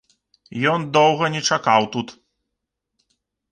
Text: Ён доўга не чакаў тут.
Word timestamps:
Ён 0.71 0.87
доўга 0.97 1.29
не 1.35 1.41
чакаў 1.51 1.81
тут. 1.99 2.07